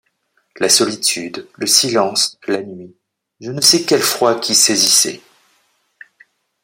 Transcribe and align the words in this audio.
La 0.57 0.67
solitude, 0.67 1.47
le 1.57 1.67
silence, 1.67 2.39
la 2.47 2.63
nuit; 2.63 2.95
je 3.39 3.51
ne 3.51 3.61
sais 3.61 3.83
quel 3.85 4.01
froid 4.01 4.39
qui 4.39 4.55
saisissait. 4.55 5.21